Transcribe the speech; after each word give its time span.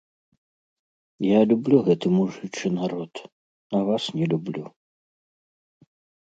Я 1.25 1.39
люблю 1.51 1.77
гэты 1.89 2.07
мужычы 2.17 2.67
народ, 2.79 3.13
а 3.77 3.83
вас 3.91 4.03
не 4.21 4.25
люблю. 4.33 4.65